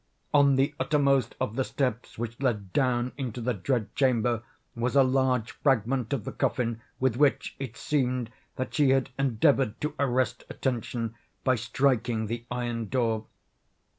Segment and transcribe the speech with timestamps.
[0.33, 4.41] On the uttermost of the steps which led down into the dread chamber
[4.75, 9.79] was a large fragment of the coffin, with which, it seemed, that she had endeavored
[9.81, 13.27] to arrest attention by striking the iron door.